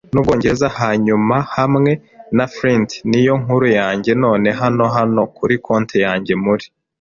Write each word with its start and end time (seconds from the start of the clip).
n'Ubwongereza, 0.13 0.67
hanyuma 0.79 1.35
hamwe 1.55 1.91
na 2.35 2.45
Flint, 2.53 2.89
niyo 3.09 3.33
nkuru 3.41 3.65
yanjye; 3.79 4.11
none 4.23 4.47
hano 4.61 4.83
hano 4.95 5.21
kuri 5.37 5.55
konte 5.65 5.97
yanjye, 6.07 6.33
muri 6.45 6.65